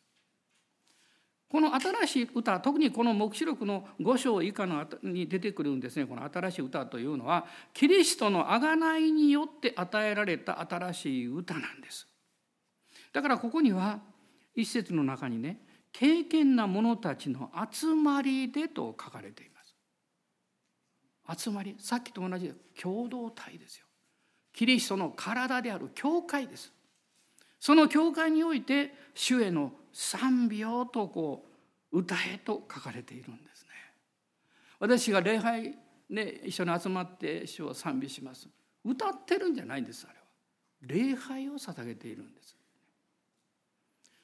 [1.52, 12.08] この新しい歌特にこの黙示録の5章以下のに出てくるんですねこの新しい歌というのはキリストの贖いによって与えられた新しい歌なんです
[13.14, 14.00] だからここには
[14.56, 15.58] 一節の中にね
[15.92, 19.64] 敬虔な者たちの集まりでと書かれていま
[21.36, 21.44] す。
[21.44, 23.86] 集まりさっきと同じ共同体ですよ。
[24.54, 26.72] キリストの体である教会です。
[27.60, 31.46] その教会において主への賛美をとこ
[31.92, 33.70] う歌えと書かれているんですね。
[34.80, 35.76] 私が礼拝
[36.10, 38.48] ね一緒に集まって主を賛美します。
[38.86, 40.26] 歌ってるんじゃないんですあれは。
[40.82, 42.56] 礼拝を捧げているんです。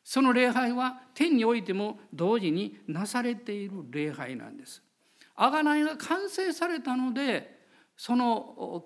[0.06, 4.84] その礼拝は天においても同時になされている礼拝なんです。
[5.36, 7.60] 贖いが完成されたので
[7.98, 8.86] その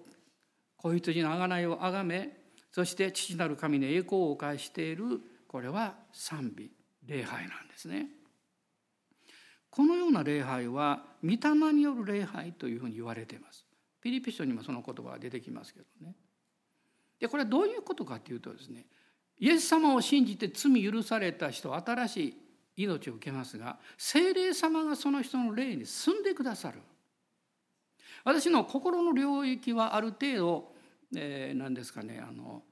[0.78, 2.38] 子羊の贖いをあがめ
[2.72, 6.72] そして父なる神に栄光を返しているこれは賛美
[7.06, 8.08] 礼拝なんですね。
[9.70, 13.66] このような礼拝は御霊による礼拝というふうに言われています。
[14.02, 16.16] ピリピ書にもその言葉が出てきますけどね。
[17.20, 18.86] でこれはどういうことかというとですね
[19.39, 22.17] イエス様を信じて罪許された人は新し
[22.78, 26.80] い命を受けますが精霊様がその人の霊に住んでくださる。
[28.25, 30.73] 私の心の領域はある程度、
[31.15, 32.63] えー、何ですかねあの、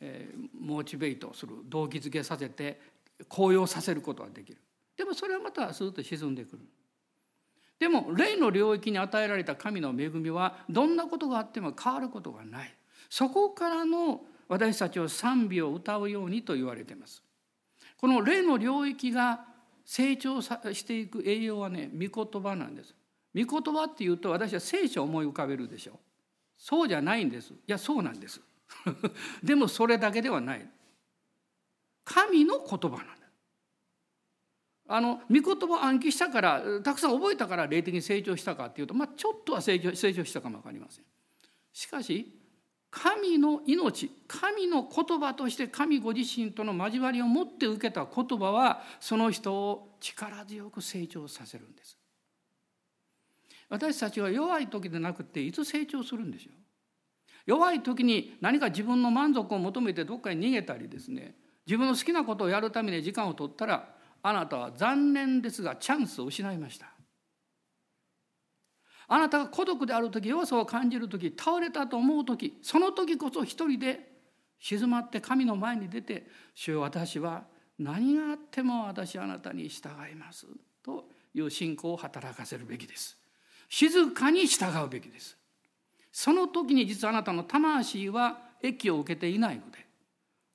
[0.00, 2.80] えー、モチベートする動機づけさせて
[3.28, 4.58] 高揚させることができる。
[4.96, 6.62] でもそれはまたスーッと沈んでくる。
[7.78, 12.74] でも霊の領域に与えられた神の恵みはどんなことがあっても変わることがない。
[13.10, 17.22] そこからの私たちを賛美を歌うようにと言われています。
[17.96, 19.44] この霊の領域が
[19.84, 22.94] 成長していく栄養はね御言葉なんです。
[23.34, 25.98] 御言葉っていうと私は聖書を思い浮かべるでしょ
[26.56, 27.52] そうじゃないんです。
[27.52, 28.40] いやそうなんです。
[29.42, 30.68] でもそれだけではない。
[32.04, 33.26] 神の言葉なんだ。
[34.88, 41.04] あの御言葉を暗記したからたくさん覚えたから霊的に成長したかっていうと、まあ、ちょっとは成長成長したかも分かりません。
[41.72, 42.32] しかし
[42.90, 51.98] 神の命神の言葉として神ご自身との交わりを持って受けた言葉はその人を力強く成長させるんです。
[53.68, 56.54] 私たちは弱い時でなくていつ成長するんでしょう？
[57.46, 61.34] 弱い時に何か自分の満足を求めてどっかに逃げたりですね
[61.66, 63.88] 自分の好きなことをやるために時間を取ったら
[64.22, 66.95] あなたは残念ですがチャンスを失いました。
[69.08, 74.16] あなたが孤独である時弱さを感じる時倒れたと思う時その時こそ一人で
[74.58, 77.44] 静まって神の前に出て「主よ私は
[77.78, 80.46] 何があっても私あなたに従います」
[80.82, 83.18] という信仰を働かせるべきです。
[83.68, 85.36] 静かに従うべきです。
[86.10, 89.86] その時に実はあなたの魂は益を受けていないので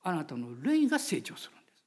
[0.01, 1.83] あなたの霊が成長するんです。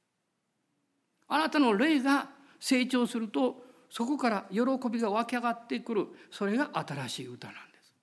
[1.29, 6.07] あなたの霊が成長するとそこから喜びが湧き上がってくる。
[6.31, 7.95] それが新しい歌なんです。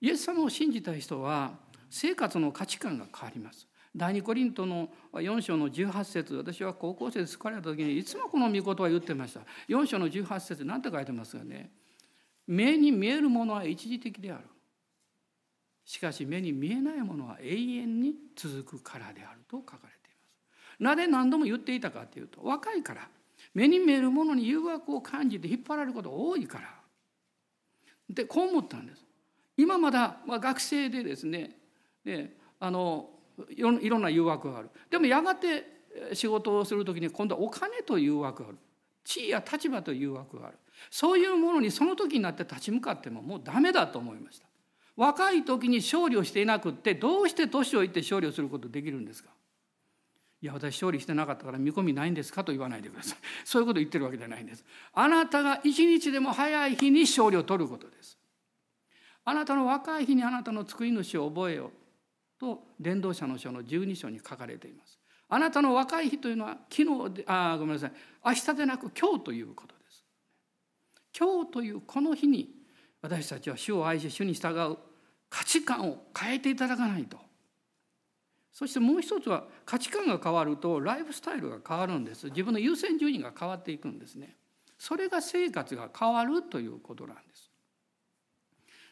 [0.00, 1.52] イエス様を信じた人は
[1.90, 3.66] 生活の価値観が変わります。
[3.94, 9.40] 第二コリントの4章の18節私は高校生で救われた時にいつもこの御言葉を言ってました。
[9.68, 11.72] 4章の18節何て書いてますかね。
[12.46, 14.44] 目に見えるものは一時的である。
[15.84, 19.96] しかし目に見えないものは永遠に続くからであると書かれていま
[20.76, 20.82] す。
[20.82, 23.08] なぜ何度も言っていたかというと若いから。
[23.54, 26.74] 目に見えるものに誘惑を感じて引っ張られることが多いから。
[28.08, 29.04] でこう思ったんです。
[29.56, 31.56] 今まだ、まあ、学生でですね
[32.04, 33.10] であの
[33.48, 34.70] いろいろな誘惑がある。
[34.90, 35.64] でもやがて
[36.12, 38.58] 仕事をする時に今度はお金と誘惑がある。
[39.04, 40.58] 地位や立場と誘惑がある。
[40.90, 44.46] そういうものにその時になって立ち向かってももうダメだと思いました。
[44.96, 49.30] 若い時に勝利をしていなくってどうして年をいって勝利をすることできるんですか？
[50.42, 53.18] いや私勝利してなかったから見込みないんですかと言わないでください。
[53.44, 54.64] そういうことを言ってるわけじゃないんです。
[54.94, 58.18] あなたが一日でも早い日に勝利を取ることです。
[59.24, 61.70] あなたの若い日にあなたの救い主を覚えよう
[62.40, 64.98] と伝道者の書の12章に書かれています。
[65.28, 67.92] あなたの若い日というのは昨日であごめんなさい。
[68.24, 70.04] 明日でなく今日ということです。
[71.16, 72.64] 今日というこの日に
[73.02, 74.78] 私たちは主を愛し主に従う
[75.28, 77.29] 価値観を変えていただかないと。
[78.52, 82.26] そしてもう一つは価値観が変わるとライフスタイルが変わるんです。
[82.26, 84.36] 自分の優先順位が変わっていくんですね。
[84.78, 87.50] それが生活が変わるということなんです、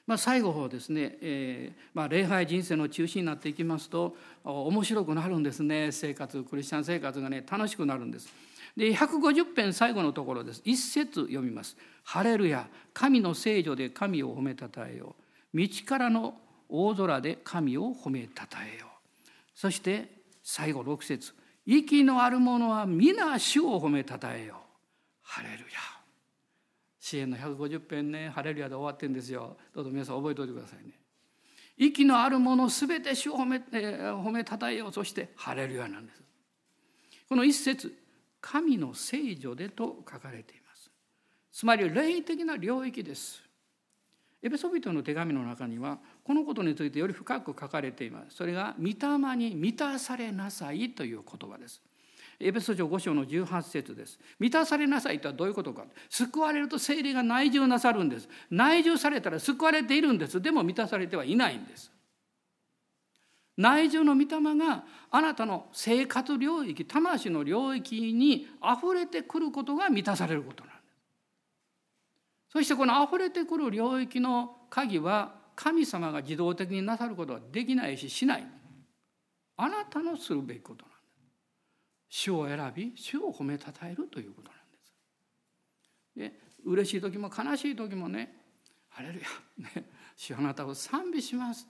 [0.06, 4.14] まあ、最後方ですね、えーまあ、礼拝人生の中心になっていきますと
[4.44, 5.90] 面白くなるんですね。
[5.90, 8.28] 生活クリスチャン生活がね楽しくなるんです。
[8.76, 10.62] で150編最後のところです。
[10.64, 15.16] 一節読みます「ハレルヤ神の聖女で神を褒めたたえよ
[15.52, 15.56] う。
[15.56, 18.88] 道からの大空で神を褒めたたえよう」
[19.58, 20.08] そして
[20.40, 21.34] 最後6節
[21.66, 24.56] 息のある者は皆主を褒めたたえよう。
[25.20, 25.80] ハレルヤ。
[27.00, 29.56] 支援の150編ね、ハレルヤで終わってんですよ。
[29.74, 30.92] どうぞ皆さん覚えておいてくださいね。
[31.76, 34.92] 息のある者すべて主を褒め、褒めたたえよう。
[34.92, 36.22] そしてハレルヤなんです。
[37.28, 37.92] この一節、
[38.40, 40.88] 神の聖女でと書かれています。
[41.50, 43.42] つまり霊的な領域です。
[44.42, 48.36] エペソビトの手紙の中にはこのことについてより深く書かれています。
[48.36, 51.82] それが「御霊に満たされなさい」という言葉です。
[52.40, 54.20] エペソ書5章の18節です。
[54.38, 55.84] 満たされなさいとはどういうことか。
[56.08, 58.28] 救われると聖霊が内住なさるんです。
[58.48, 60.40] 内住されたら救われているんです。
[60.40, 61.90] でも満たされてはいないんです。
[63.56, 70.62] 内住の御霊があなたの生活領域魂の領域にあふれてくることが満たされること。
[72.48, 78.46] そしてこのあふれてくる領域の鍵は神様が自動的になさることはできないししない
[79.56, 80.96] あなたのするべきことなんで
[82.10, 84.94] す主を選び主を褒めたたえるということなんです
[86.16, 88.34] で嬉しい時も悲しい時もね
[88.88, 89.26] 「ハレルヤ、
[89.80, 91.66] ね、主あなたを賛美します」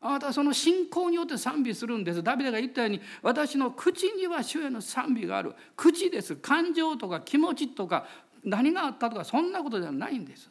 [0.00, 2.22] あなたはその信仰によって賛美するんです。
[2.22, 5.54] ダビデが言ったように私の口には主への賛美がある。
[5.74, 6.36] 口です。
[6.36, 8.06] 感情とか気持ちとか
[8.44, 10.50] 何があったとかそんなことではないんです。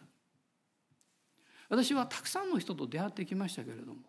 [1.70, 4.02] 私はたくさんの人と出会ってきましたけれども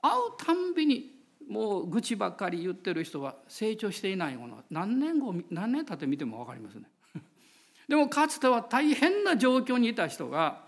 [0.00, 6.84] 会うたんびにもう愚痴ばっかり言ってる人は成長していないもの何年後何年経ってみても分かりますね。
[7.88, 10.66] でもかつては大変な状況にいた人が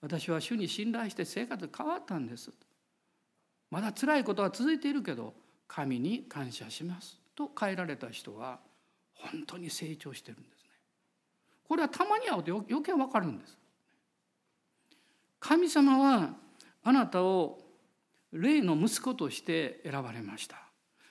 [0.00, 2.52] 私は主に信頼して生活変わったんです。
[3.70, 5.34] まだ辛いことは続いているけど
[5.66, 8.60] 神に感謝しますと変えられた人は
[9.14, 10.55] 本当に成長してるんです。
[11.68, 13.56] これはたまに会うと余計わかるんです。
[15.40, 16.30] 神様は
[16.82, 17.58] あなたを
[18.32, 20.66] 霊の息子として選ばれました。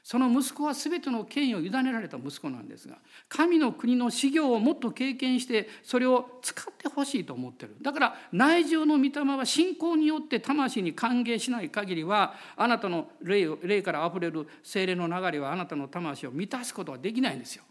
[0.05, 17.63] その息子は全ての権威を委ねられた息子なんですが神の国の修行をもっと経験してそれを使ってほしいと思ってるだから内情の御霊は信仰によって魂に歓迎しない限りはあなたの霊霊からあふれる精霊の流れはあなたの魂を満たすことはできないんですよ。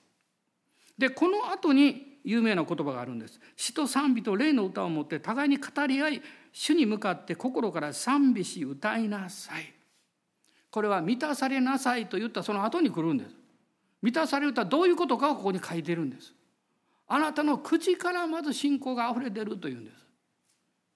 [0.98, 3.38] でこの後に有名な言葉があるんです。
[3.54, 6.22] 詩と賛美と霊の歌を持って互いに語り合い
[6.52, 9.72] 主に向かって心から賛美し歌いなさい。
[10.70, 13.36] これは満たされなさいと言ったその後に来るんです。
[14.02, 16.34] 満たされるとはどういうことかをここに書いてるんです。
[17.06, 19.96] あなたの口からまず信仰があふれてるというんです。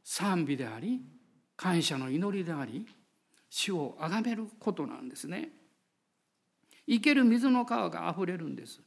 [0.03, 1.03] 賛美であり
[1.57, 2.87] 感謝の祈りであり
[3.51, 5.51] 主を崇めることなんですね。
[6.87, 8.81] 生ける水の川があふれるんです。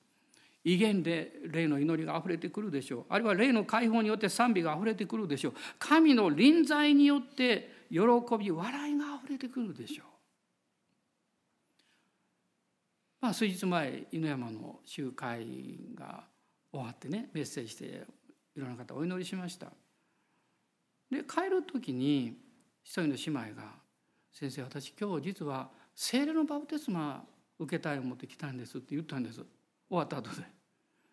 [0.63, 3.05] 威厳で霊の祈りがあふれてくるでしょう。
[3.09, 5.53] あるいは霊の解放によって賛美があふれてくるでしょう。
[5.79, 7.99] 神の臨在によって喜
[8.39, 10.11] び笑いがあふれてくるでしょう。
[13.21, 16.23] まあ、数日前犬山の集会が
[16.71, 18.03] 終わってねメッセージして
[18.55, 19.67] いろんな方お祈りしました
[21.11, 22.35] で帰る時に
[22.83, 23.75] 一人の姉妹が
[24.33, 27.23] 「先生私今日実は聖霊のバプテスマ
[27.59, 29.45] 受けたい思って来たんです」って言ったんです
[29.91, 30.47] 終わった後で。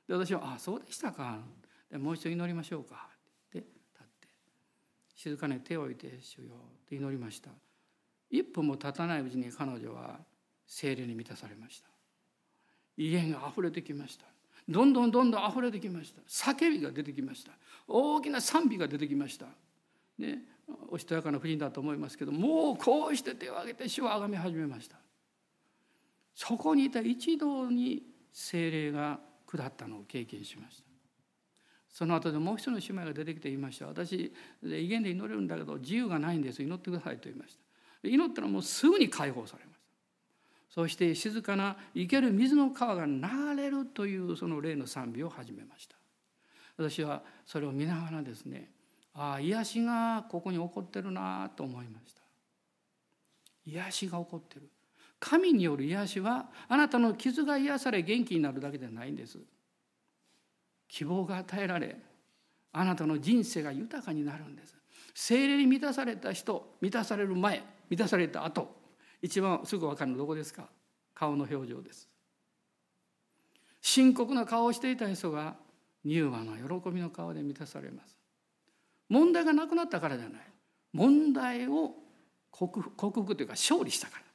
[0.06, 1.42] で私は「あそうでしたか」
[1.90, 3.10] でもう一度祈りましょうか」
[3.50, 3.68] って立
[4.00, 4.28] って。
[5.16, 6.54] 静かに手を置いて「主よ」
[6.86, 7.50] って祈りました。
[8.30, 10.20] 一分も経たないうちに彼女は
[10.64, 11.88] 聖霊に満たされました。
[12.96, 14.26] 威厳が溢れてきました。
[14.68, 16.20] どんどんどんどん溢れてきました。
[16.22, 17.52] 叫びが出てきました。
[17.88, 19.46] 大きな賛美が出てきました。
[20.18, 20.44] ね
[20.88, 24.98] おしとやかな婦人だと思いますけどもうこうして手を挙げて主を崇め始めました。
[26.34, 28.02] そこにいた一同に
[28.32, 30.88] 精霊が下ったのを経験しました。
[31.88, 33.86] その後でもう一人の姉妹が出てきて言いました。
[33.86, 36.62] 私威厳で祈れるんだけど自由がないんです。
[36.62, 37.56] 祈ってくださいと言いまし
[38.02, 38.08] た。
[38.08, 39.78] 祈ったらもうすぐに解放されました。
[40.70, 43.22] そして静かな生ける水の川が流
[43.56, 45.96] れるというその霊の賛美を始めました。
[46.76, 48.70] 私はそれを見ながらですね
[49.12, 52.22] ああ癒しがここに起こってるなと思いました。
[53.66, 54.68] 癒しが起こってる。
[55.20, 59.38] 神による癒しはあなたの傷が癒され元気になるだけではないんです。
[60.88, 61.96] 希望が与えられ
[62.72, 64.76] あなたの人生が豊かになるんです。
[65.14, 68.76] 精霊に満たされた人満たされる前満たされた後
[69.20, 70.68] 一番すぐ分かるのどこですか？
[71.14, 72.08] 顔の表情です。
[73.80, 75.56] 深刻な顔をしていた人が
[76.04, 78.16] 柔和な喜びの顔で満たされます。
[79.08, 80.40] 問題がなくなったからじゃない。
[80.92, 81.94] 問題を
[82.50, 84.27] 克服というか勝利したから。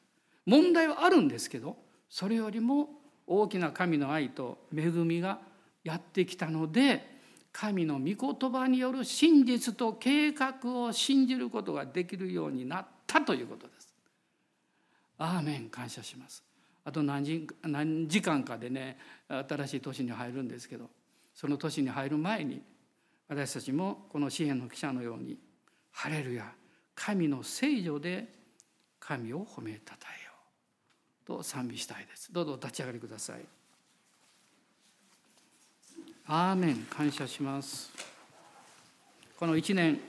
[0.45, 1.77] 問題はあるんですけど
[2.09, 2.89] それよりも
[3.27, 5.39] 大きな神の愛と恵みが
[5.83, 7.13] やってきたので
[7.51, 13.93] 神の御言葉による真実と計画を信じることができるようになったということです。
[15.19, 15.69] アーメン。
[15.69, 16.43] 感謝します。
[16.83, 17.23] あと何
[18.07, 20.89] 時間かでね新しい年に入るんですけど
[21.33, 22.61] その年に入る前に
[23.29, 25.37] 私たちもこの詩篇の記者のように
[25.91, 26.53] 「ハレルヤ
[26.93, 28.27] 神の聖女で
[28.99, 30.22] 神を褒めたたえ」
[31.25, 32.31] と賛美したいです。
[32.31, 33.39] どうぞ立ち上がりください。
[36.27, 36.85] アーメン。
[36.89, 37.91] 感謝します。
[39.37, 39.99] この1年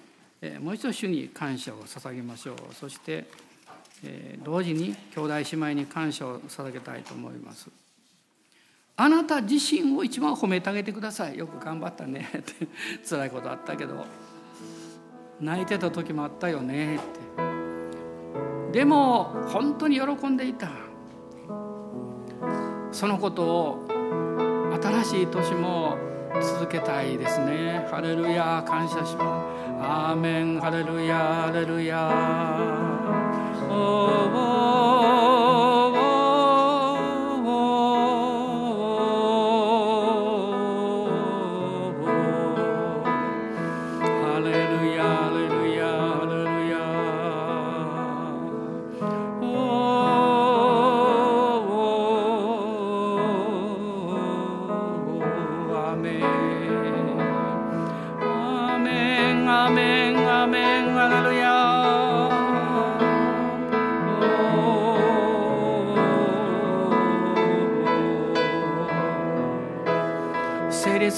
[0.61, 2.57] もう一度主に感謝を捧げましょう。
[2.75, 3.25] そして、
[4.45, 7.69] 同時に兄弟姉妹に感謝を捧げたいと思います。
[8.97, 11.39] あなた自身を一番褒めてあげてください。
[11.39, 12.29] よく頑張ったね。
[12.37, 12.69] って
[13.09, 14.07] 辛いことあったけど。
[15.41, 16.97] 泣いてた時もあったよね。
[16.97, 18.79] って。
[18.79, 20.71] でも本当に喜んでいた。
[22.95, 23.87] そのことを
[24.81, 25.99] 新しい年も
[26.41, 27.89] 続けたいですね。
[27.91, 29.55] ハレルヤ感謝します。
[29.83, 30.61] アーメン。
[30.61, 32.05] ハレルヤハレルヤ。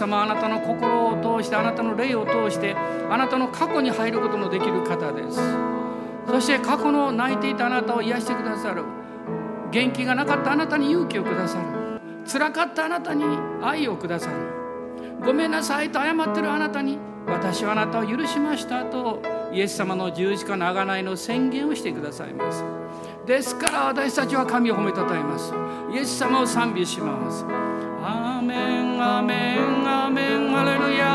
[0.06, 2.74] 様あなたの心を通してあなたの霊を通して
[3.10, 5.40] あなたの過去に入ることのできる方です。
[6.26, 8.84] そして過去の泣いていたあなたを癒してくださる。
[9.70, 12.00] 元気がなかったあなたに勇気をくださる。
[12.30, 13.24] 辛かったあなたに
[13.62, 14.36] 愛をくださる。
[15.24, 22.64] ごめんなさいと謝ってるあなたに私はあなたを許しましたとイエス様の十字架の贖いの宣言をしてくださいます。
[23.26, 25.52] ですから私たちは神を褒めたたえます。
[25.92, 27.44] イエス様を賛美します。
[28.02, 28.85] アーメン。
[29.08, 31.06] アーメンアーメンハレルヤ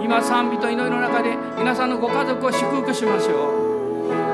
[0.00, 3.65] 今賛美と祈りの中で皆さんのご家族を祝福しましょう。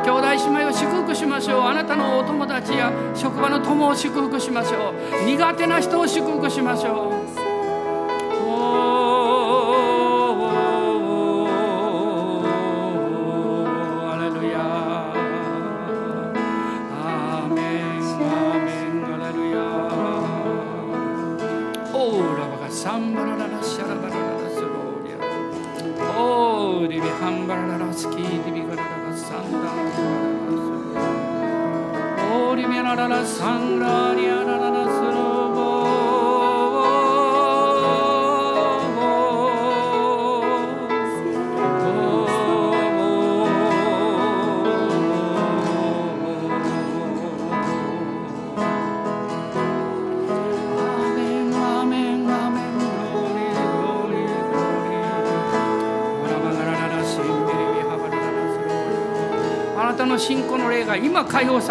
[0.05, 1.61] 兄弟姉妹を祝福しましょう。
[1.63, 4.93] あなたのお友達や職場の友を祝福しましょ
[5.23, 5.25] う。
[5.25, 7.22] 苦手な人を祝福しましょう。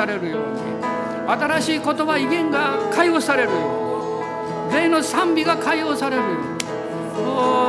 [0.02, 0.62] されるように。
[1.28, 4.76] 新しい言葉威厳が解放されるように。
[4.76, 7.61] 霊の賛美が解放されるように。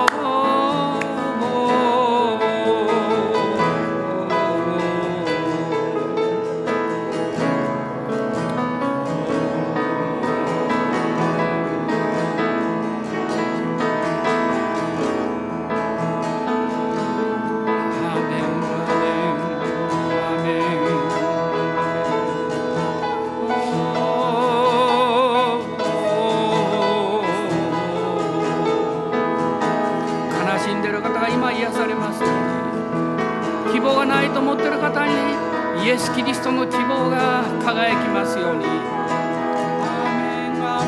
[35.83, 38.65] イエス・キリストの希望が輝きますように。
[38.65, 38.69] ア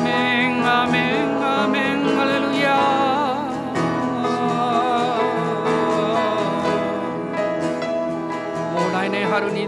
[0.01, 2.77] メンアメンアメンアレルヤ。
[8.73, 9.67] もう来年春に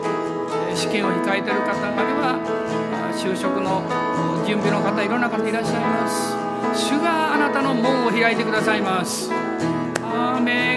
[0.73, 2.39] 試験を控えている方あるいは
[3.13, 3.83] 就職の
[4.47, 6.37] 準備の方いろんな方いらっしゃいます。
[6.73, 9.29] 主があなたの門を開いてくださいます。
[10.03, 10.76] アメ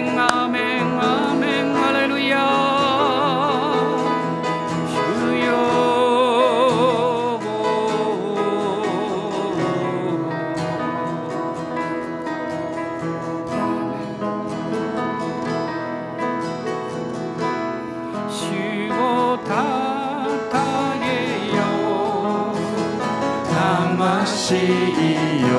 [24.51, 25.53] 것이요.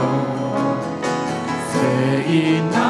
[1.73, 2.82] 새인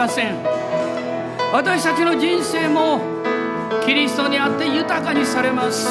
[0.00, 0.34] ません。
[1.52, 3.02] 私たちの人生も
[3.84, 5.86] キリストにあって豊かにされます。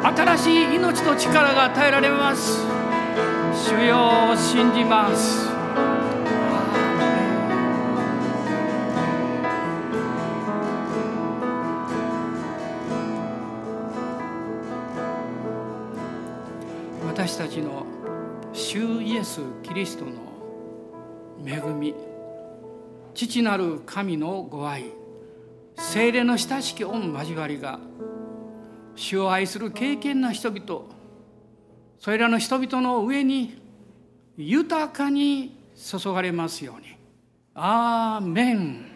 [0.00, 2.60] 新しい命と力が与えられます。
[3.52, 5.48] 主よを信じます。
[17.08, 17.86] 私たちの
[18.52, 20.33] 主イエス・キリストの
[23.14, 24.86] 父なる神のご愛
[25.76, 27.78] 精霊の親しき御交わりが
[28.96, 30.82] 主を愛する敬虔な人々
[31.98, 33.60] それらの人々の上に
[34.36, 36.94] 豊かに注がれますように。
[37.54, 38.93] アーメン